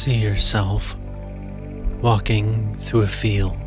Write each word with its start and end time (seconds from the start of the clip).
See 0.00 0.14
yourself 0.14 0.96
walking 2.00 2.74
through 2.76 3.02
a 3.02 3.06
field. 3.06 3.58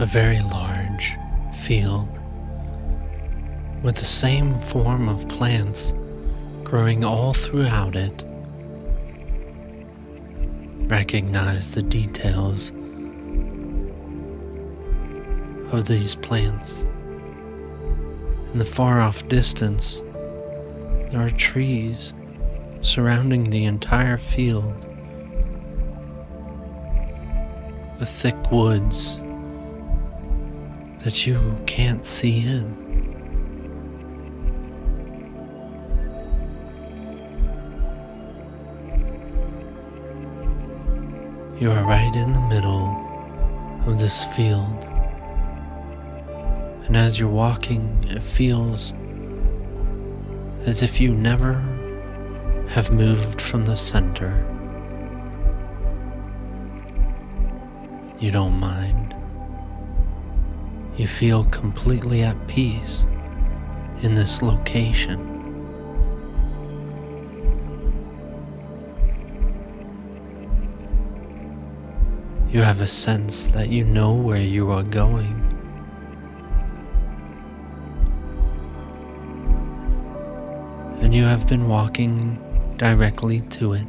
A 0.00 0.06
very 0.06 0.40
large 0.40 1.14
field 1.56 2.08
with 3.80 3.94
the 3.94 4.04
same 4.04 4.58
form 4.58 5.08
of 5.08 5.28
plants 5.28 5.92
growing 6.64 7.04
all 7.04 7.32
throughout 7.32 7.94
it. 7.94 8.24
Recognize 10.88 11.76
the 11.76 11.82
details 11.82 12.70
of 15.72 15.84
these 15.84 16.16
plants. 16.16 16.82
In 18.56 18.60
the 18.60 18.64
far 18.64 19.02
off 19.02 19.28
distance, 19.28 20.00
there 21.10 21.20
are 21.20 21.28
trees 21.28 22.14
surrounding 22.80 23.44
the 23.44 23.66
entire 23.66 24.16
field 24.16 24.86
with 28.00 28.08
thick 28.08 28.50
woods 28.50 29.20
that 31.04 31.26
you 31.26 31.58
can't 31.66 32.06
see 32.06 32.46
in. 32.46 32.64
You 41.60 41.72
are 41.72 41.84
right 41.84 42.16
in 42.16 42.32
the 42.32 42.40
middle 42.40 43.82
of 43.86 43.98
this 43.98 44.24
field. 44.34 44.95
And 46.86 46.96
as 46.96 47.18
you're 47.18 47.28
walking, 47.28 48.04
it 48.08 48.22
feels 48.22 48.92
as 50.66 50.82
if 50.82 51.00
you 51.00 51.12
never 51.12 51.54
have 52.68 52.92
moved 52.92 53.40
from 53.40 53.64
the 53.64 53.76
center. 53.76 54.44
You 58.20 58.30
don't 58.30 58.58
mind. 58.58 59.14
You 60.96 61.06
feel 61.06 61.44
completely 61.44 62.22
at 62.22 62.46
peace 62.46 63.04
in 64.02 64.14
this 64.14 64.40
location. 64.40 65.32
You 72.48 72.62
have 72.62 72.80
a 72.80 72.86
sense 72.86 73.48
that 73.48 73.68
you 73.68 73.84
know 73.84 74.14
where 74.14 74.40
you 74.40 74.70
are 74.70 74.82
going. 74.82 75.45
You 81.16 81.24
have 81.24 81.46
been 81.46 81.66
walking 81.66 82.38
directly 82.76 83.40
to 83.40 83.72
it. 83.72 83.86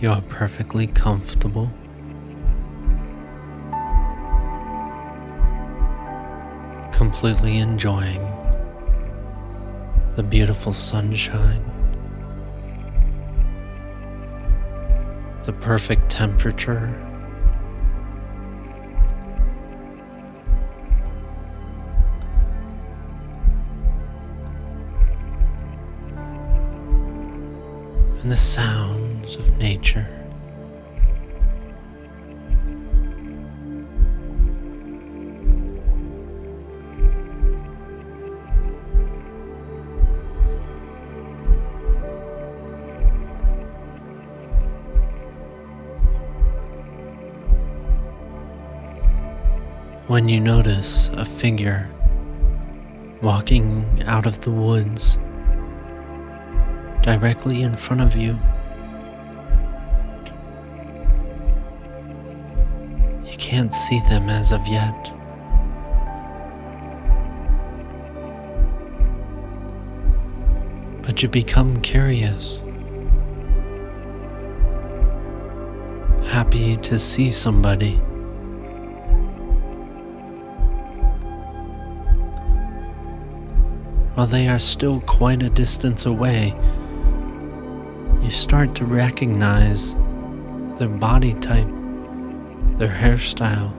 You 0.00 0.08
are 0.08 0.22
perfectly 0.22 0.86
comfortable. 0.86 1.68
Completely 6.90 7.58
enjoying 7.58 8.22
the 10.16 10.22
beautiful 10.22 10.72
sunshine, 10.72 11.62
the 15.44 15.52
perfect 15.52 16.10
temperature. 16.10 16.86
And 28.22 28.32
the 28.32 28.38
sounds 28.38 29.36
of 29.36 29.58
nature. 29.58 30.23
When 50.14 50.28
you 50.28 50.38
notice 50.38 51.10
a 51.14 51.24
figure 51.24 51.90
walking 53.20 54.00
out 54.06 54.26
of 54.26 54.38
the 54.42 54.50
woods 54.52 55.18
directly 57.02 57.62
in 57.62 57.74
front 57.74 58.00
of 58.00 58.14
you. 58.14 58.38
You 63.28 63.36
can't 63.38 63.74
see 63.74 63.98
them 64.08 64.28
as 64.28 64.52
of 64.52 64.64
yet. 64.68 65.10
But 71.02 71.24
you 71.24 71.28
become 71.28 71.80
curious. 71.80 72.60
Happy 76.26 76.76
to 76.76 77.00
see 77.00 77.32
somebody. 77.32 78.00
While 84.14 84.28
they 84.28 84.46
are 84.46 84.60
still 84.60 85.00
quite 85.00 85.42
a 85.42 85.50
distance 85.50 86.06
away, 86.06 86.54
you 88.22 88.30
start 88.30 88.76
to 88.76 88.84
recognize 88.84 89.92
their 90.78 90.88
body 90.88 91.34
type, 91.34 91.66
their 92.78 92.94
hairstyle, 92.94 93.72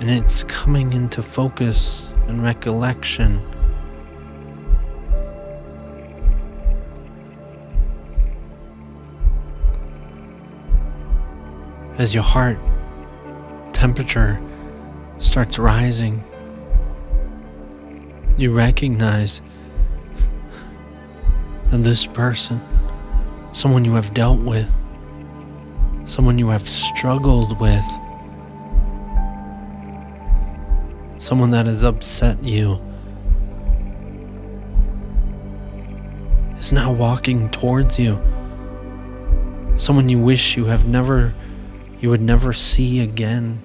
and 0.00 0.10
it's 0.10 0.42
coming 0.44 0.92
into 0.92 1.22
focus 1.22 2.06
and 2.28 2.42
recollection. 2.42 3.40
As 11.96 12.12
your 12.12 12.22
heart 12.22 12.58
temperature 13.72 14.38
starts 15.20 15.58
rising, 15.58 16.22
you 18.36 18.52
recognize 18.52 19.40
that 21.70 21.82
this 21.82 22.06
person, 22.06 22.60
someone 23.52 23.84
you 23.84 23.94
have 23.94 24.12
dealt 24.14 24.40
with, 24.40 24.68
someone 26.06 26.38
you 26.38 26.48
have 26.48 26.68
struggled 26.68 27.60
with, 27.60 27.84
someone 31.18 31.50
that 31.50 31.66
has 31.66 31.84
upset 31.84 32.42
you, 32.42 32.78
is 36.58 36.72
now 36.72 36.92
walking 36.92 37.48
towards 37.50 37.98
you. 37.98 38.18
Someone 39.76 40.08
you 40.08 40.18
wish 40.18 40.56
you 40.56 40.66
have 40.66 40.86
never, 40.86 41.34
you 42.00 42.10
would 42.10 42.20
never 42.20 42.52
see 42.52 43.00
again. 43.00 43.60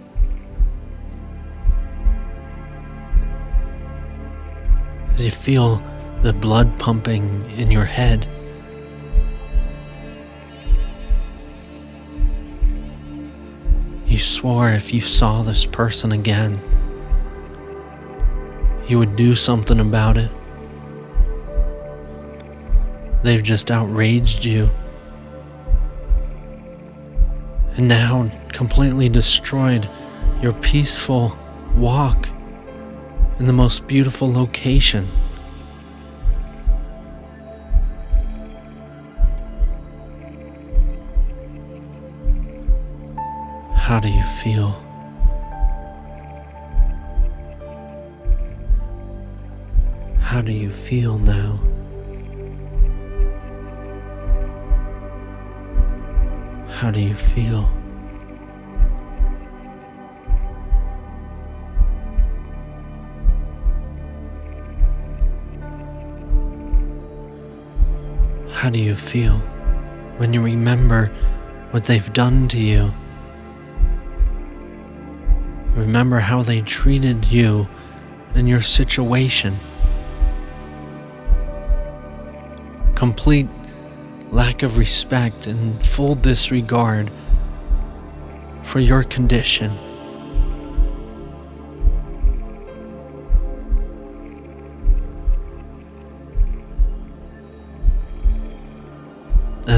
As 5.19 5.25
you 5.25 5.31
feel 5.31 5.83
the 6.21 6.31
blood 6.31 6.80
pumping 6.80 7.50
in 7.57 7.69
your 7.69 7.83
head. 7.83 8.25
You 14.06 14.18
swore 14.18 14.69
if 14.69 14.94
you 14.94 15.01
saw 15.01 15.42
this 15.42 15.66
person 15.66 16.13
again, 16.13 16.62
you 18.88 18.98
would 18.98 19.18
do 19.18 19.36
something 19.36 19.81
about 19.81 20.18
it. 20.18 20.31
They've 23.22 23.44
just 23.44 23.69
outraged 23.69 24.45
you. 24.45 24.69
And 27.75 27.89
now 27.89 28.31
completely 28.54 29.10
destroyed 29.10 29.89
your 30.42 30.54
peaceful 30.54 31.38
walk 31.75 32.30
in 33.39 33.47
the 33.47 33.53
most 33.53 33.88
beautiful 33.88 34.31
location. 34.31 35.09
How 43.75 44.00
do 44.01 44.09
you 44.09 44.24
feel? 44.24 44.83
How 50.19 50.41
do 50.41 50.51
you 50.51 50.69
feel 50.69 51.18
now? 51.18 51.59
How 56.68 56.91
do 56.91 57.00
you 57.00 57.15
feel? 57.15 57.78
How 68.59 68.69
do 68.69 68.77
you 68.77 68.94
feel 68.94 69.38
when 70.17 70.33
you 70.33 70.41
remember 70.41 71.06
what 71.71 71.85
they've 71.85 72.11
done 72.11 72.50
to 72.50 72.59
you? 72.59 72.94
Remember 75.77 76.19
how 76.19 76.44
they 76.44 76.59
treated 76.59 77.27
you 77.27 77.69
and 78.35 78.50
your 78.50 78.61
situation. 78.61 79.61
Complete 82.95 83.47
lack 84.29 84.62
of 84.62 84.77
respect 84.77 85.47
and 85.47 85.81
full 85.88 86.15
disregard 86.15 87.09
for 88.63 88.81
your 88.81 89.03
condition. 89.03 89.88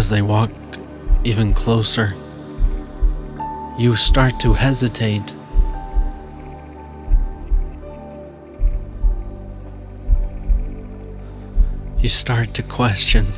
As 0.02 0.10
they 0.10 0.24
walk 0.24 0.50
even 1.24 1.54
closer, 1.54 2.16
you 3.78 3.96
start 3.96 4.40
to 4.40 4.54
hesitate. 4.54 5.32
You 12.00 12.10
start 12.10 12.56
to 12.56 12.64
question. 12.64 13.32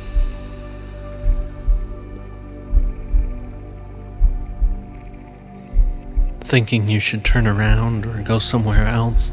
Thinking 6.40 6.88
you 6.88 6.98
should 6.98 7.26
turn 7.26 7.46
around 7.46 8.06
or 8.06 8.22
go 8.22 8.38
somewhere 8.38 8.86
else. 8.86 9.30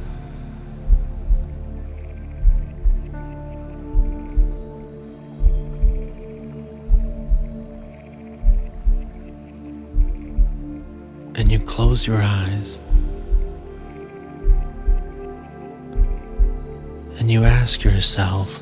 Close 11.92 12.08
your 12.08 12.22
eyes 12.22 12.80
and 17.20 17.30
you 17.30 17.44
ask 17.44 17.84
yourself, 17.84 18.62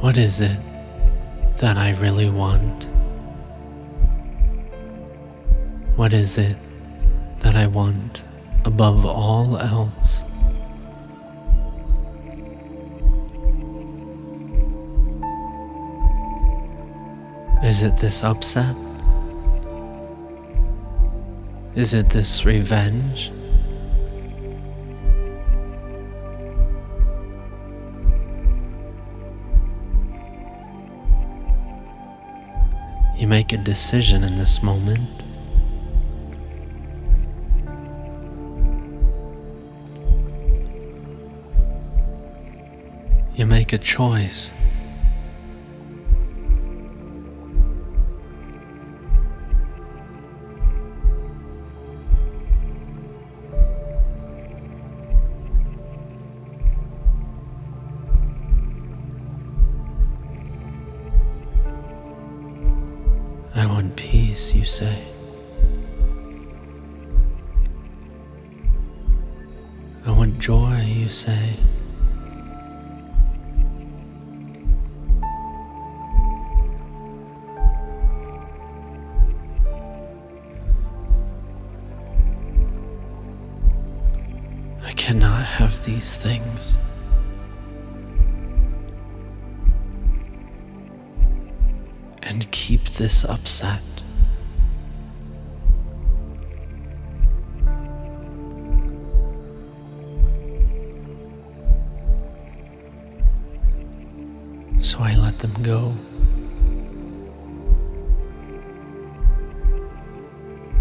What 0.00 0.18
is 0.18 0.40
it 0.40 0.58
that 1.56 1.78
I 1.78 1.92
really 1.92 2.28
want? 2.28 2.84
What 5.96 6.12
is 6.12 6.36
it 6.36 6.58
that 7.38 7.56
I 7.56 7.66
want 7.68 8.22
above 8.66 9.06
all 9.06 9.56
else? 9.56 10.22
Is 17.74 17.82
it 17.82 17.96
this 17.96 18.22
upset? 18.22 18.76
Is 21.74 21.92
it 21.92 22.08
this 22.08 22.44
revenge? 22.44 23.32
You 33.18 33.26
make 33.26 33.52
a 33.52 33.56
decision 33.56 34.22
in 34.22 34.38
this 34.38 34.62
moment. 34.62 35.10
You 43.34 43.46
make 43.46 43.72
a 43.72 43.78
choice. 43.78 44.52
You 64.52 64.64
say. 64.64 65.02
I 70.04 70.10
want 70.10 70.38
joy, 70.38 70.80
you 70.82 71.08
say. 71.08 71.56
I 84.82 84.92
cannot 84.96 85.44
have 85.44 85.82
these 85.84 86.16
things. 86.16 86.76
And 92.22 92.50
keep 92.50 92.84
this 92.90 93.24
upset. 93.24 93.93
Them 105.44 105.62
go. 105.62 105.94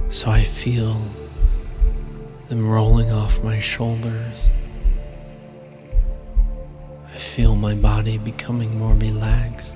So 0.09 0.29
I 0.29 0.45
feel 0.45 1.01
them 2.47 2.65
rolling 2.65 3.11
off 3.11 3.43
my 3.43 3.59
shoulders. 3.59 4.47
I 7.13 7.17
feel 7.17 7.57
my 7.57 7.75
body 7.75 8.17
becoming 8.17 8.77
more 8.77 8.93
relaxed. 8.93 9.75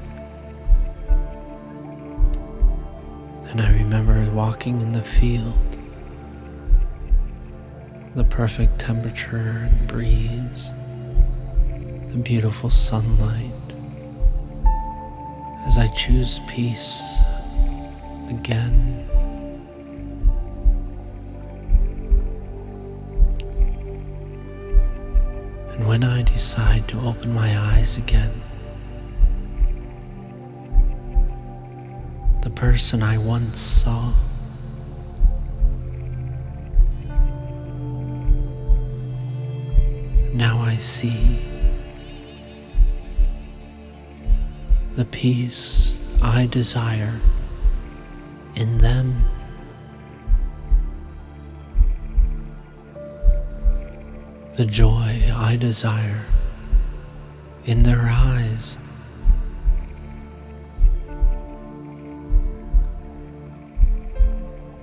And 3.49 3.61
I 3.61 3.69
remember 3.71 4.31
walking 4.31 4.81
in 4.81 4.93
the 4.93 5.03
field, 5.03 5.53
the 8.15 8.23
perfect 8.23 8.79
temperature 8.79 9.67
and 9.69 9.87
breeze, 9.87 10.69
the 12.11 12.17
beautiful 12.23 12.69
sunlight. 12.69 13.66
I 15.77 15.87
choose 15.89 16.41
peace 16.47 17.03
again. 18.29 19.07
And 25.69 25.87
when 25.87 26.03
I 26.03 26.23
decide 26.23 26.87
to 26.87 26.99
open 27.01 27.31
my 27.31 27.55
eyes 27.75 27.95
again, 27.97 28.41
the 32.41 32.49
person 32.49 33.03
I 33.03 33.19
once 33.19 33.59
saw 33.59 34.13
now 40.33 40.59
I 40.59 40.77
see 40.77 41.56
the 44.97 45.05
peace 45.05 45.93
I 46.23 46.47
desire 46.47 47.21
in 48.55 48.79
them. 48.79 49.23
The 54.55 54.65
joy 54.65 55.31
I 55.35 55.55
desire 55.55 56.25
in 57.65 57.83
their 57.83 58.09
eyes. 58.09 58.79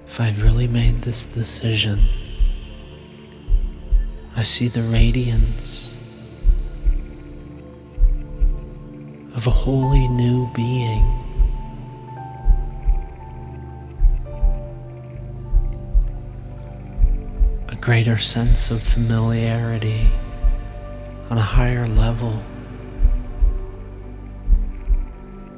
If 0.07 0.21
I've 0.21 0.45
really 0.45 0.69
made 0.69 1.03
this 1.03 1.27
decision, 1.27 1.99
I 4.37 4.45
see 4.45 4.69
the 4.69 4.83
radiance 4.83 5.94
of 9.35 9.47
a 9.47 9.51
wholly 9.51 10.07
new 10.09 10.49
being. 10.55 11.05
A 17.69 17.77
greater 17.81 18.17
sense 18.17 18.71
of 18.71 18.83
familiarity 18.83 20.09
on 21.31 21.39
a 21.39 21.43
higher 21.43 21.87
level 21.87 22.43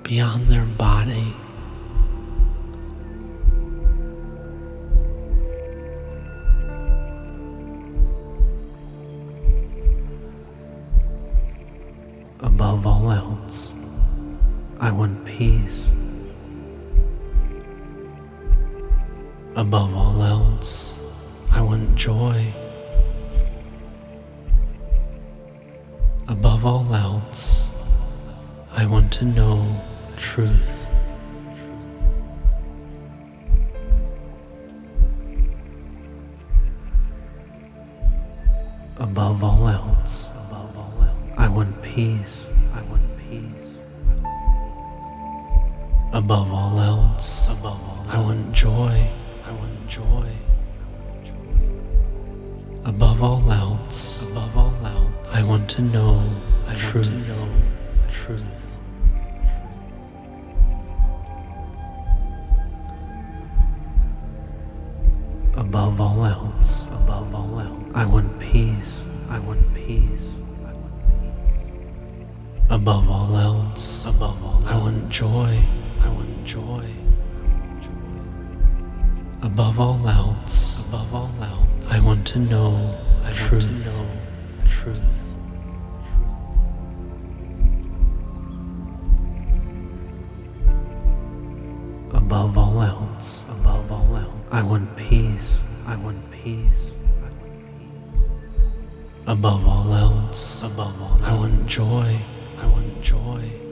beyond 0.03 0.49
their 0.49 0.65
body. 0.65 1.35
Above 12.77 13.05
all 13.05 13.11
else, 13.11 13.75
I 14.81 14.91
want 14.91 15.25
peace. 15.25 15.93
Above 19.57 19.95
all 19.95 20.23
else, 20.23 20.99
I 21.51 21.63
want 21.63 21.95
joy. 21.95 22.53
Above 26.29 26.67
all 26.67 26.95
else, 26.95 27.63
I 28.73 28.85
want 28.85 29.11
to 29.15 29.25
know 29.25 29.83
truth. 30.19 30.87
Above 38.99 39.43
all 39.43 39.67
else. 39.67 40.31
I 41.39 41.49
want 41.49 41.81
peace. 41.83 42.51
Above 46.17 46.51
all 46.51 46.81
else, 46.81 47.47
above 47.51 47.79
all 47.79 48.07
I 48.09 48.19
want 48.19 48.51
joy. 48.55 49.07
I 49.45 49.53
want 49.53 49.87
joy. 49.87 50.31
Above 52.87 53.23
all 53.23 53.53
else, 53.53 54.23
above 54.23 54.57
all 54.57 54.75
else, 54.83 55.13
I 55.35 55.43
want 55.43 55.69
to 55.73 55.83
know 55.83 56.25
I 56.67 56.75
truth. 56.75 57.07
Want 57.07 57.27
to 57.27 57.33
know 57.33 57.49
truth. 58.11 58.79
Above 65.59 66.01
all 66.01 66.25
else, 66.25 66.87
above 66.87 67.35
all 67.35 67.61
else, 67.61 67.85
I 67.95 68.07
want 68.07 68.41
peace. 68.41 69.05
I 69.29 69.39
want 69.39 69.75
peace. 69.75 70.39
I 70.65 70.73
want 70.73 70.95
peace. 71.05 71.91
Above 72.71 73.11
all 73.11 73.37
else, 73.37 74.07
above 74.07 74.43
all 74.43 74.63
else, 74.63 74.73
I 74.73 74.77
want 74.79 75.11
joy. 75.11 75.63
I 76.07 76.09
want 76.09 76.45
joy. 76.45 76.87
Above 79.43 79.81
all 79.81 80.09
else, 80.09 80.79
above 80.79 81.13
all 81.13 81.33
else, 81.43 81.67
I 81.91 81.99
want 81.99 82.25
to 82.29 82.39
know 82.39 82.97
I 83.25 83.33
truth. 83.33 83.65
Want 83.65 83.83
to 83.83 83.91
know 83.91 84.07
truth. 84.69 85.37
Above 92.15 92.57
all 92.57 92.81
else, 92.83 93.45
above 93.51 93.91
all 93.91 94.17
else, 94.17 94.33
I 94.53 94.63
want 94.63 94.97
peace. 94.97 95.65
I 95.87 95.97
want 95.97 96.31
peace. 96.31 96.95
I 97.19 97.31
want 97.41 97.63
peace. 97.81 98.23
Above 99.27 99.67
all 99.67 99.93
else, 99.93 100.63
above 100.63 101.03
all, 101.03 101.19
I 101.25 101.35
want 101.35 101.67
joy. 101.67 102.17
I 102.59 102.67
want 102.67 103.03
joy. 103.03 103.66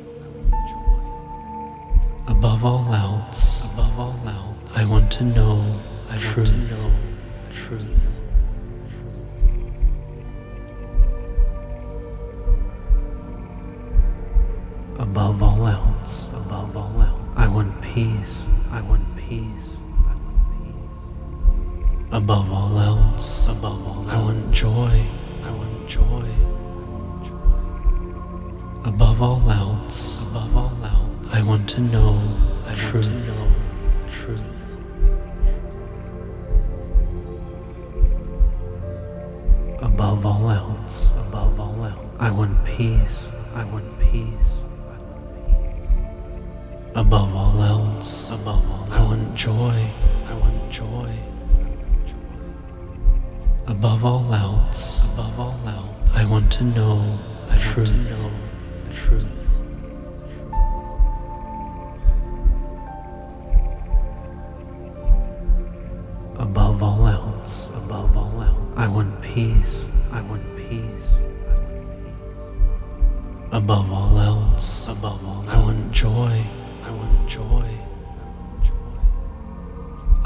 Above 2.26 2.64
all 2.64 2.92
else, 2.94 3.62
above 3.64 3.98
all 3.98 4.20
else, 4.26 4.76
I 4.76 4.84
want 4.86 5.10
to 5.12 5.24
know 5.24 5.80
I 6.10 6.16
truth. 6.18 6.48
Want 6.50 6.68
to 6.68 6.82
know 6.82 6.90
truth. 7.52 8.20
Above 14.98 15.42
all 15.42 15.66
else, 15.66 16.30
above 16.32 16.76
all 16.76 17.02
else, 17.02 17.20
I 17.36 17.48
want 17.48 17.80
peace. 17.82 18.46
I 18.70 18.80
want 18.80 19.04
peace. 19.16 19.78
I 20.08 20.14
want 20.14 20.38
peace. 20.62 22.12
Above 22.12 22.50
all 22.52 22.78
else, 22.78 23.48
above 23.48 23.86
all, 23.86 24.02
else, 24.02 24.12
I 24.12 24.22
want 24.22 24.52
joy. 24.52 25.06
I 25.42 25.50
want 25.50 25.88
joy. 25.88 26.24
Above 28.84 29.22
all 29.22 29.50
else, 29.50 30.20
above 30.22 30.56
all 30.56 30.66
else, 30.66 30.73
I 31.34 31.42
want 31.42 31.68
to 31.70 31.80
know 31.80 32.16
I 32.64 32.74
truth. 32.74 33.08
Want 33.08 33.24
to 33.24 33.40
know 33.40 33.50
truth. 34.08 34.78
Above 39.82 40.24
all 40.24 40.48
else, 40.48 41.12
above 41.16 41.58
all 41.58 41.84
else, 41.84 41.98
I 42.20 42.30
want 42.30 42.64
peace. 42.64 43.32
I 43.52 43.64
want 43.64 43.98
peace. 43.98 44.62
I 44.62 44.96
want 45.02 45.44
peace. 45.50 46.94
Above 46.94 47.34
all 47.34 47.60
else, 47.60 48.30
above 48.30 48.64
all, 48.70 48.86
I 48.92 49.02
want 49.02 49.34
joy. 49.34 49.90
I 50.26 50.34
want 50.34 50.70
joy. 50.70 51.18
Above 53.66 54.04
all 54.04 54.32
else, 54.32 55.00
above 55.12 55.40
all 55.40 55.58
else, 55.66 56.14
I 56.14 56.24
want 56.26 56.52
to 56.52 56.62
know 56.62 57.18
I 57.50 57.58
truth. 57.58 57.90
Want 57.90 58.06
to 58.06 58.22
know 58.22 58.30
truth. 58.92 59.53
Above 73.64 73.90
all 73.90 74.18
else, 74.18 74.86
above 74.88 75.24
all, 75.24 75.42
I 75.48 75.56
want 75.56 75.90
joy. 75.90 76.44
I 76.82 76.90
want 76.90 77.26
joy. 77.26 77.66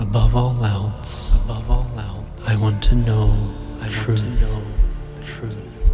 Above 0.00 0.34
all 0.34 0.64
else, 0.64 1.30
above 1.44 1.70
all 1.70 1.88
else, 1.96 2.26
I 2.48 2.56
want 2.56 2.82
to 2.82 2.96
know 2.96 3.54
I 3.80 3.86
truth. 3.86 4.20
Want 4.20 4.38
to 4.40 4.44
know 4.44 4.62
truth. 5.24 5.92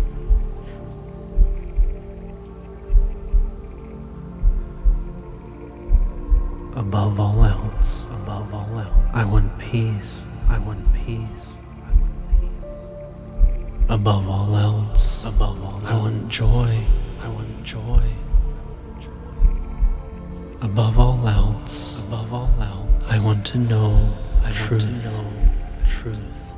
Above 6.76 7.20
all 7.20 7.44
else, 7.44 8.06
above 8.06 8.54
all 8.54 8.78
else, 8.78 9.10
I 9.12 9.30
want 9.30 9.58
peace. 9.58 10.24
I 10.48 10.58
want 10.60 10.80
peace. 10.94 11.58
Above 13.90 14.30
all 14.30 14.56
else, 14.56 15.26
above 15.26 15.62
all, 15.62 15.82
I 15.84 15.94
want 15.94 16.30
joy. 16.30 16.86
I 17.25 17.28
want 17.28 17.64
joy. 17.64 18.02
Above 20.61 20.99
all 20.99 21.26
else, 21.26 21.99
above 22.00 22.31
all 22.35 22.50
else, 22.61 23.11
I 23.11 23.19
want 23.19 23.47
to 23.47 23.59
know 23.59 24.14
I 24.45 24.52
truth. 24.52 24.85
Want 24.85 25.00
to 25.00 25.09
know 25.09 25.33
the 25.81 25.87
truth. 25.88 26.54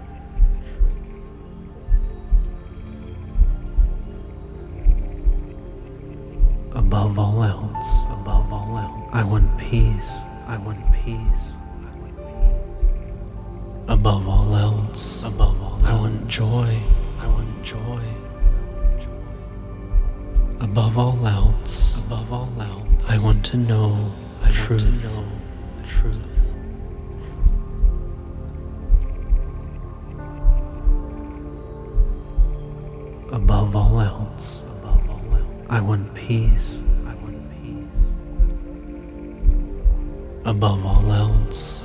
Above 6.74 7.16
all 7.16 7.44
else, 7.44 8.06
above 8.10 8.52
all 8.52 8.76
else, 8.76 9.10
I 9.12 9.22
want 9.22 9.56
peace. 9.58 10.18
I 10.48 10.56
want 10.56 10.80
peace. 10.92 11.54
Above 13.86 14.28
all 14.28 14.52
else, 14.56 15.22
above 15.22 15.62
all, 15.62 15.80
I 15.84 15.92
want 15.94 16.26
joy. 16.26 16.82
I 17.20 17.28
want 17.28 17.62
joy. 17.62 18.15
Above 20.66 20.98
all 20.98 21.26
else, 21.26 21.96
above 21.96 22.32
all 22.32 22.52
else. 22.60 23.04
I 23.08 23.18
want 23.18 23.44
to 23.46 23.56
know 23.56 24.12
the 24.42 24.50
truth. 24.50 24.82
Want 24.82 25.00
to 25.00 25.06
know 25.08 25.24
truth. 25.86 26.54
Above 33.32 33.76
all 33.76 34.00
else, 34.00 34.64
above 34.80 35.08
all 35.08 35.34
else, 35.34 35.66
I 35.70 35.80
want 35.80 36.12
peace. 36.14 36.82
I 37.06 37.14
want 37.14 37.48
peace. 37.62 38.10
Above 40.44 40.84
all 40.84 41.12
else, 41.12 41.75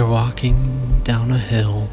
You're 0.00 0.08
walking 0.08 1.02
down 1.04 1.30
a 1.30 1.36
hill. 1.36 1.86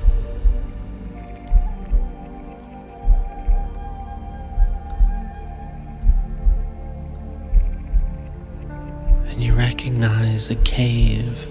And 9.27 9.43
you 9.43 9.53
recognize 9.53 10.49
a 10.49 10.55
cave. 10.55 11.47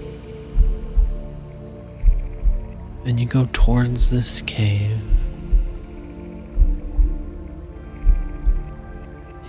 And 3.05 3.19
you 3.19 3.27
go 3.27 3.47
towards 3.53 4.09
this 4.09 4.41
cave. 4.41 4.99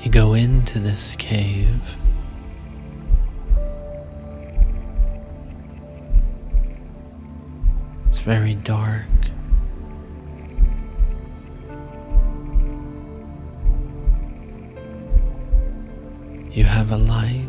You 0.02 0.10
go 0.10 0.34
into 0.34 0.78
this 0.78 1.16
cave. 1.16 1.97
Very 8.28 8.56
dark. 8.56 9.06
You 16.52 16.64
have 16.64 16.92
a 16.92 16.98
light. 16.98 17.48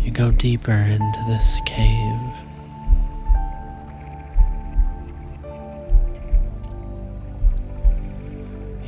You 0.00 0.10
go 0.10 0.32
deeper 0.32 0.72
into 0.72 1.24
this 1.28 1.60
cave. 1.64 2.20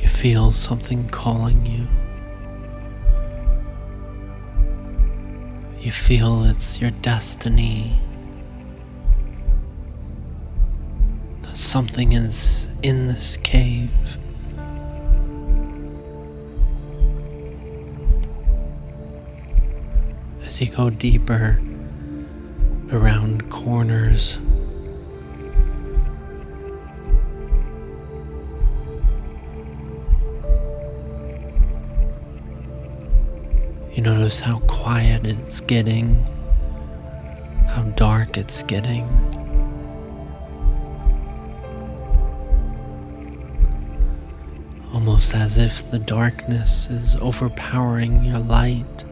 You 0.01 0.09
feel 0.09 0.51
something 0.51 1.07
calling 1.07 1.65
you. 1.65 2.04
You 5.85 5.91
feel 5.91 6.45
it's 6.45 6.81
your 6.81 6.89
destiny. 6.89 8.01
Something 11.53 12.13
is 12.13 12.67
in 12.81 13.05
this 13.05 13.37
cave. 13.43 13.91
As 20.43 20.59
you 20.59 20.71
go 20.71 20.89
deeper 20.89 21.61
around 22.91 23.51
corners. 23.51 24.39
You 33.95 34.01
notice 34.01 34.41
how 34.41 34.59
quiet 34.67 35.25
it's 35.25 35.61
getting, 35.61 36.15
how 37.69 37.83
dark 37.95 38.37
it's 38.37 38.61
getting. 38.63 39.07
Almost 44.93 45.33
as 45.33 45.57
if 45.57 45.89
the 45.91 45.99
darkness 45.99 46.89
is 46.89 47.15
overpowering 47.21 48.25
your 48.25 48.39
light 48.39 49.05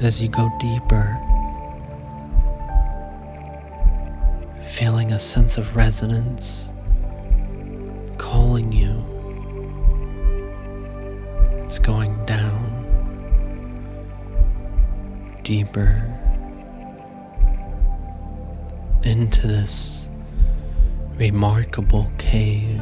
as 0.00 0.22
you 0.22 0.28
go 0.28 0.50
deeper, 0.58 1.18
feeling 4.64 5.12
a 5.12 5.18
sense 5.18 5.58
of 5.58 5.76
resonance 5.76 6.64
calling 8.16 8.72
you 8.72 8.95
deeper 15.46 16.02
into 19.04 19.46
this 19.46 20.08
remarkable 21.14 22.10
cave. 22.18 22.80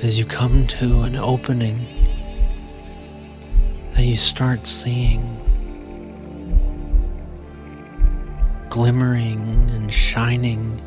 As 0.00 0.16
you 0.16 0.24
come 0.26 0.64
to 0.68 1.00
an 1.00 1.16
opening 1.16 1.84
that 3.94 4.04
you 4.04 4.14
start 4.14 4.64
seeing 4.64 5.24
glimmering 8.70 9.68
and 9.72 9.92
shining, 9.92 10.80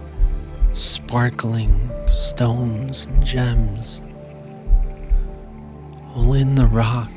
sparkling 0.72 1.92
stones 2.10 3.04
and 3.04 3.26
gems 3.26 4.00
all 6.16 6.34
in 6.34 6.56
the 6.56 6.68
rock 6.68 7.12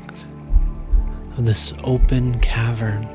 of 1.37 1.45
this 1.45 1.73
open 1.83 2.39
cavern. 2.39 3.05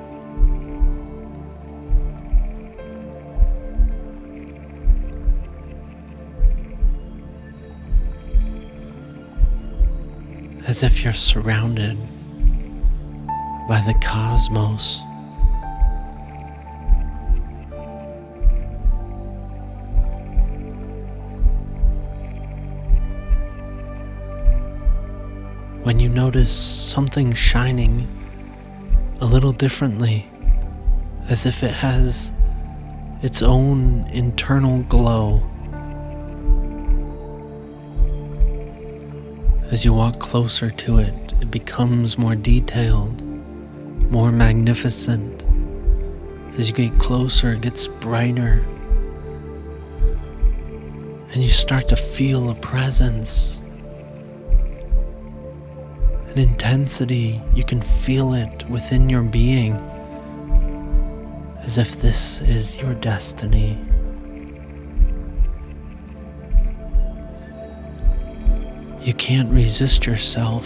As 10.66 10.82
if 10.82 11.02
you're 11.02 11.12
surrounded 11.12 11.98
by 13.68 13.82
the 13.86 13.94
cosmos. 14.02 15.02
When 25.90 25.98
you 25.98 26.08
notice 26.08 26.52
something 26.52 27.34
shining 27.34 28.06
a 29.20 29.24
little 29.26 29.50
differently, 29.50 30.30
as 31.28 31.46
if 31.46 31.64
it 31.64 31.72
has 31.72 32.32
its 33.22 33.42
own 33.42 34.06
internal 34.12 34.84
glow. 34.84 35.42
As 39.72 39.84
you 39.84 39.92
walk 39.92 40.20
closer 40.20 40.70
to 40.70 40.98
it, 40.98 41.32
it 41.40 41.50
becomes 41.50 42.16
more 42.16 42.36
detailed, 42.36 43.20
more 44.12 44.30
magnificent. 44.30 45.42
As 46.56 46.68
you 46.68 46.74
get 46.76 47.00
closer, 47.00 47.54
it 47.54 47.62
gets 47.62 47.88
brighter. 47.88 48.64
And 51.32 51.42
you 51.42 51.48
start 51.50 51.88
to 51.88 51.96
feel 51.96 52.48
a 52.48 52.54
presence 52.54 53.59
an 56.30 56.38
intensity. 56.38 57.40
You 57.54 57.64
can 57.64 57.82
feel 57.82 58.34
it 58.34 58.68
within 58.68 59.10
your 59.10 59.22
being 59.22 59.74
as 61.62 61.76
if 61.76 62.00
this 62.00 62.40
is 62.42 62.80
your 62.80 62.94
destiny. 62.94 63.78
You 69.02 69.14
can't 69.14 69.50
resist 69.50 70.06
yourself. 70.06 70.64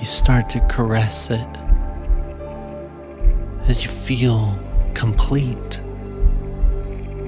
You 0.00 0.06
start 0.06 0.50
to 0.50 0.60
caress 0.68 1.30
it 1.30 1.46
as 3.68 3.82
you 3.82 3.88
feel 3.88 4.58
complete. 4.94 5.80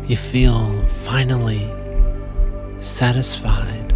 You 0.08 0.16
feel 0.16 0.84
finally 0.88 1.70
satisfied. 3.00 3.94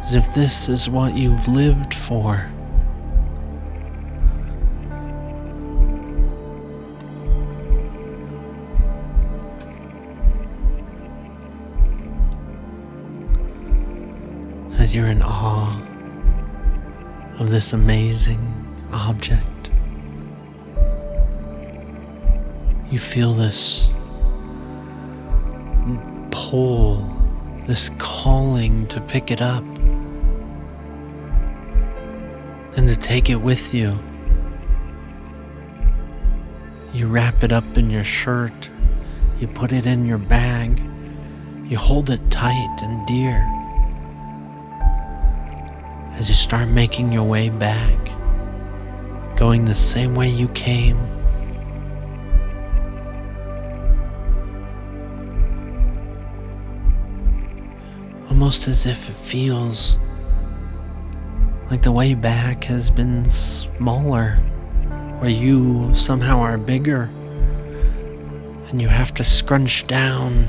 As 0.00 0.14
if 0.14 0.32
this 0.34 0.68
is 0.68 0.88
what 0.88 1.16
you've 1.16 1.48
lived 1.48 1.92
for. 1.92 2.48
As 14.78 14.94
you're 14.94 15.08
in 15.08 15.22
awe 15.24 15.82
of 17.40 17.50
this 17.50 17.72
amazing 17.72 18.38
object, 18.92 19.70
you 22.92 23.00
feel 23.00 23.32
this 23.32 23.90
pull, 26.48 27.06
this 27.66 27.90
calling 27.98 28.86
to 28.86 29.02
pick 29.02 29.30
it 29.30 29.42
up 29.42 29.62
and 32.74 32.88
to 32.88 32.96
take 32.96 33.28
it 33.28 33.36
with 33.36 33.74
you. 33.74 33.98
You 36.94 37.06
wrap 37.06 37.44
it 37.44 37.52
up 37.52 37.76
in 37.76 37.90
your 37.90 38.02
shirt, 38.02 38.70
you 39.38 39.46
put 39.46 39.74
it 39.74 39.84
in 39.84 40.06
your 40.06 40.16
bag, 40.16 40.80
you 41.66 41.76
hold 41.76 42.08
it 42.08 42.30
tight 42.30 42.78
and 42.80 43.06
dear. 43.06 43.44
As 46.14 46.30
you 46.30 46.34
start 46.34 46.68
making 46.68 47.12
your 47.12 47.24
way 47.24 47.50
back, 47.50 47.98
going 49.36 49.66
the 49.66 49.74
same 49.74 50.14
way 50.14 50.30
you 50.30 50.48
came 50.48 51.17
almost 58.38 58.68
as 58.68 58.86
if 58.86 59.08
it 59.08 59.14
feels 59.16 59.96
like 61.72 61.82
the 61.82 61.90
way 61.90 62.14
back 62.14 62.62
has 62.62 62.88
been 62.88 63.28
smaller, 63.32 64.36
where 65.18 65.28
you 65.28 65.92
somehow 65.92 66.38
are 66.38 66.56
bigger 66.56 67.10
and 68.68 68.80
you 68.80 68.86
have 68.86 69.12
to 69.12 69.24
scrunch 69.24 69.84
down 69.88 70.48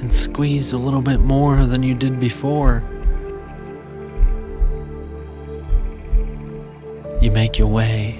and 0.00 0.12
squeeze 0.12 0.72
a 0.72 0.78
little 0.78 1.00
bit 1.00 1.20
more 1.20 1.64
than 1.64 1.84
you 1.84 1.94
did 1.94 2.18
before. 2.18 2.82
You 7.22 7.30
make 7.30 7.56
your 7.56 7.68
way 7.68 8.18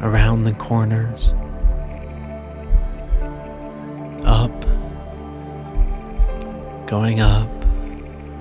around 0.00 0.44
the 0.44 0.52
corners. 0.52 1.34
Going 6.90 7.20
up 7.20 7.48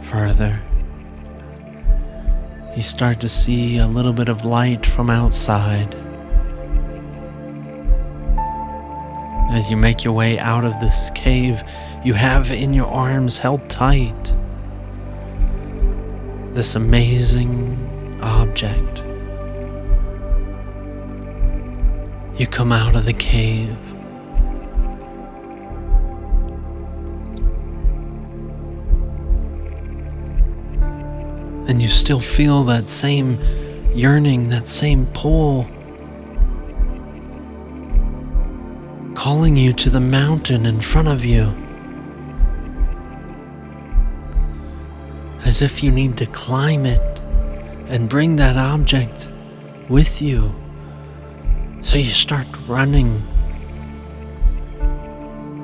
further, 0.01 0.59
you 2.75 2.81
start 2.81 3.19
to 3.19 3.29
see 3.29 3.77
a 3.77 3.85
little 3.85 4.11
bit 4.11 4.27
of 4.27 4.43
light 4.43 4.87
from 4.87 5.07
outside. 5.07 5.93
As 9.51 9.69
you 9.69 9.77
make 9.77 10.03
your 10.03 10.13
way 10.13 10.39
out 10.39 10.65
of 10.65 10.79
this 10.79 11.11
cave, 11.13 11.63
you 12.03 12.15
have 12.15 12.51
in 12.51 12.73
your 12.73 12.87
arms 12.87 13.37
held 13.37 13.69
tight 13.69 14.33
this 16.55 16.73
amazing 16.73 17.77
object. 18.23 19.03
You 22.35 22.47
come 22.47 22.71
out 22.71 22.95
of 22.95 23.05
the 23.05 23.13
cave 23.13 23.77
and 31.69 31.79
you 31.83 31.87
still 31.87 32.19
feel 32.19 32.63
that 32.63 32.89
same 32.89 33.39
yearning, 33.93 34.49
that 34.49 34.65
same 34.65 35.05
pull, 35.13 35.67
calling 39.13 39.55
you 39.55 39.71
to 39.71 39.91
the 39.91 39.99
mountain 39.99 40.65
in 40.65 40.81
front 40.81 41.07
of 41.07 41.23
you. 41.23 41.53
As 45.45 45.61
if 45.61 45.83
you 45.83 45.91
need 45.91 46.17
to 46.17 46.25
climb 46.25 46.87
it 46.87 47.19
and 47.87 48.09
bring 48.09 48.35
that 48.37 48.57
object 48.57 49.29
with 49.89 50.23
you. 50.23 50.55
So 51.81 51.97
you 51.97 52.09
start 52.09 52.47
running. 52.67 53.21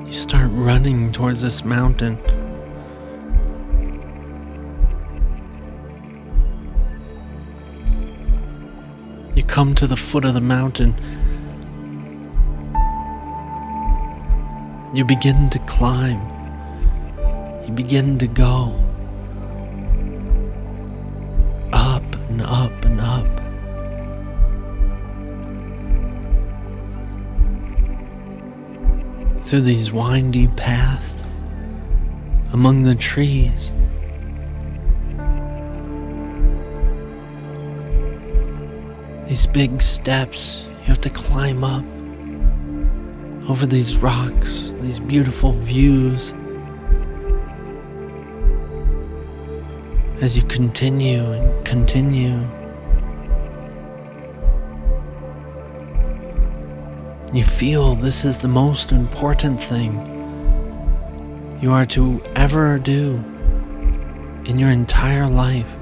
You 0.06 0.12
start 0.12 0.50
running 0.52 1.10
towards 1.10 1.42
this 1.42 1.64
mountain. 1.64 2.16
Come 9.56 9.74
to 9.74 9.86
the 9.86 9.96
foot 9.96 10.26
of 10.26 10.34
the 10.34 10.40
mountain. 10.42 10.92
You 14.92 15.02
begin 15.02 15.48
to 15.48 15.58
climb. 15.60 16.20
You 17.66 17.72
begin 17.72 18.18
to 18.18 18.26
go. 18.26 18.78
Up 21.72 22.04
and 22.28 22.42
up 22.42 22.84
and 22.84 23.00
up. 23.00 23.26
Through 29.44 29.62
these 29.62 29.90
windy 29.90 30.48
paths 30.48 31.24
among 32.52 32.82
the 32.82 32.94
trees. 32.94 33.72
These 39.36 39.48
big 39.48 39.82
steps 39.82 40.64
you 40.78 40.84
have 40.84 41.02
to 41.02 41.10
climb 41.10 41.62
up 41.62 41.84
over 43.50 43.66
these 43.66 43.98
rocks, 43.98 44.72
these 44.80 44.98
beautiful 44.98 45.52
views. 45.52 46.32
As 50.22 50.38
you 50.38 50.44
continue 50.44 51.32
and 51.32 51.66
continue, 51.66 52.40
You 57.34 57.44
feel 57.44 57.94
this 57.94 58.24
is 58.24 58.38
the 58.38 58.48
most 58.48 58.90
important 58.90 59.62
thing 59.62 59.92
you 61.60 61.72
are 61.72 61.84
to 61.86 62.22
ever 62.34 62.78
do 62.78 63.22
in 64.46 64.58
your 64.58 64.70
entire 64.70 65.26
life. 65.26 65.75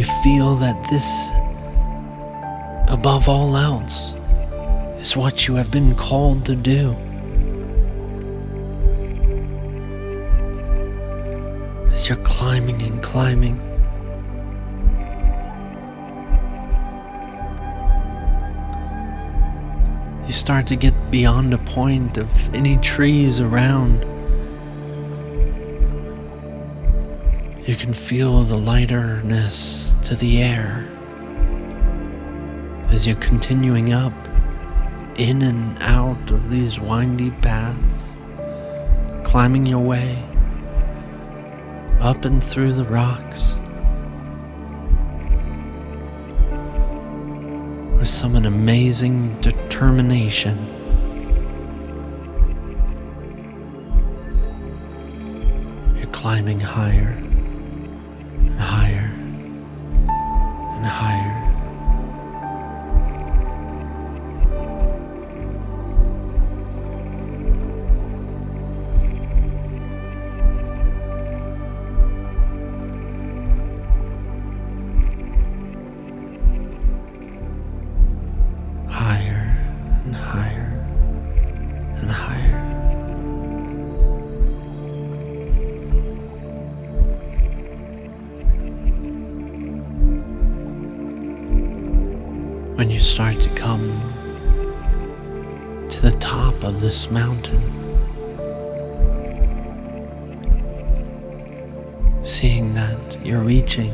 You 0.00 0.06
feel 0.06 0.56
that 0.56 0.82
this, 0.88 1.30
above 2.90 3.28
all 3.28 3.54
else, 3.54 4.14
is 4.98 5.14
what 5.14 5.46
you 5.46 5.56
have 5.56 5.70
been 5.70 5.94
called 5.94 6.46
to 6.46 6.56
do. 6.56 6.96
As 11.92 12.08
you're 12.08 12.16
climbing 12.24 12.80
and 12.80 13.02
climbing, 13.02 13.60
you 20.26 20.32
start 20.32 20.66
to 20.68 20.76
get 20.76 20.94
beyond 21.10 21.52
a 21.52 21.58
point 21.58 22.16
of 22.16 22.54
any 22.54 22.78
trees 22.78 23.38
around. 23.38 24.00
You 27.66 27.76
can 27.76 27.92
feel 27.92 28.42
the 28.44 28.56
lighterness 28.56 29.89
to 30.10 30.16
the 30.16 30.42
air 30.42 30.88
as 32.88 33.06
you're 33.06 33.14
continuing 33.18 33.92
up 33.92 34.12
in 35.14 35.40
and 35.42 35.80
out 35.80 36.28
of 36.32 36.50
these 36.50 36.80
windy 36.80 37.30
paths, 37.30 38.10
climbing 39.22 39.64
your 39.66 39.78
way 39.78 40.20
up 42.00 42.24
and 42.24 42.42
through 42.42 42.72
the 42.72 42.84
rocks. 42.86 43.54
With 47.96 48.08
some 48.08 48.34
an 48.34 48.46
amazing 48.46 49.40
determination. 49.40 50.58
You're 55.96 56.10
climbing 56.10 56.58
higher 56.58 57.16
When 92.80 92.88
you 92.88 92.98
start 92.98 93.42
to 93.42 93.50
come 93.50 94.00
to 95.90 96.00
the 96.00 96.12
top 96.12 96.64
of 96.64 96.80
this 96.80 97.10
mountain, 97.10 97.60
seeing 102.24 102.72
that 102.72 102.98
you're 103.22 103.42
reaching 103.42 103.92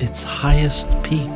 its 0.00 0.22
highest 0.22 0.88
peak. 1.02 1.28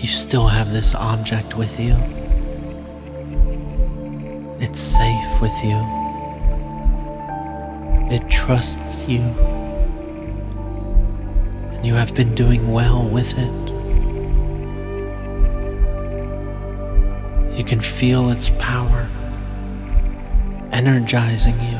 You 0.00 0.06
still 0.06 0.46
have 0.46 0.70
this 0.72 0.94
object 0.94 1.56
with 1.56 1.80
you. 1.80 1.96
It's 4.60 4.78
safe 4.78 5.42
with 5.42 5.64
you. 5.64 6.05
It 8.10 8.28
trusts 8.30 9.06
you. 9.08 9.20
And 11.72 11.84
you 11.84 11.94
have 11.94 12.14
been 12.14 12.34
doing 12.34 12.72
well 12.72 13.08
with 13.08 13.36
it. 13.36 13.66
You 17.58 17.64
can 17.64 17.80
feel 17.80 18.30
its 18.30 18.50
power 18.58 19.08
energizing 20.72 21.58
you, 21.60 21.78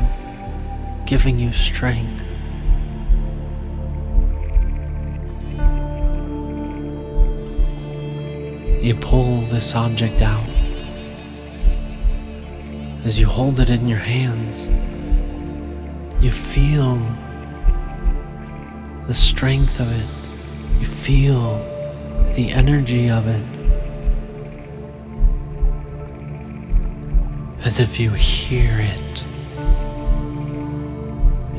giving 1.07 1.39
you 1.39 1.53
strength. 1.53 2.23
You 8.83 8.95
pull 8.95 9.43
this 9.43 9.75
object 9.75 10.23
out. 10.23 10.49
As 13.05 13.19
you 13.19 13.27
hold 13.27 13.61
it 13.61 13.69
in 13.69 13.87
your 13.87 13.99
hands, 13.99 14.69
you 16.20 16.31
feel 16.31 16.96
the 19.07 19.14
strength 19.14 19.81
of 19.81 19.90
it. 19.90 20.07
You 20.81 20.87
feel 20.87 21.59
the 22.35 22.50
energy 22.50 23.09
of 23.09 23.26
it. 23.26 23.44
As 27.64 27.81
if 27.81 28.00
you 28.00 28.11
hear 28.11 28.79
it. 28.79 29.24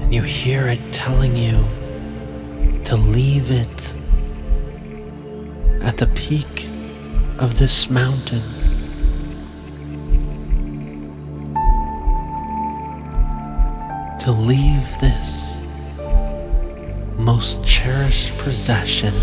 And 0.02 0.13
you 0.13 0.24
hear 0.24 0.67
it 0.67 0.91
telling 0.91 1.36
you 1.36 1.63
to 2.84 2.96
leave 2.96 3.52
it 3.52 3.98
at 5.82 5.98
the 5.98 6.08
peak 6.08 6.67
of 7.38 7.60
this 7.60 7.89
mountain. 7.89 8.67
To 14.28 14.34
leave 14.34 15.00
this 15.00 15.58
most 17.18 17.63
cherished 17.63 18.38
possession, 18.38 19.13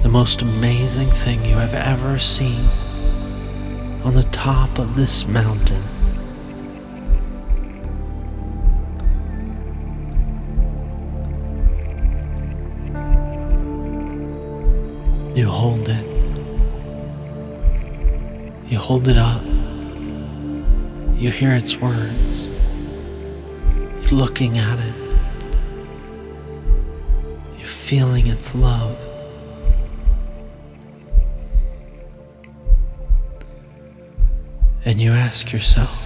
the 0.00 0.08
most 0.08 0.42
amazing 0.42 1.12
thing 1.12 1.44
you 1.44 1.54
have 1.54 1.72
ever 1.72 2.18
seen 2.18 2.64
on 4.02 4.14
the 4.14 4.24
top 4.32 4.80
of 4.80 4.96
this 4.96 5.24
mountain. 5.28 5.84
You 15.36 15.48
hold 15.48 15.88
it. 15.88 16.06
You 18.66 18.78
hold 18.78 19.06
it 19.06 19.16
up. 19.16 19.44
You 21.14 21.30
hear 21.30 21.52
its 21.52 21.76
words. 21.76 22.31
Looking 24.12 24.58
at 24.58 24.78
it. 24.78 24.94
You're 27.56 27.66
feeling 27.66 28.26
its 28.26 28.54
love. 28.54 28.94
And 34.84 35.00
you 35.00 35.12
ask 35.12 35.50
yourself, 35.50 36.01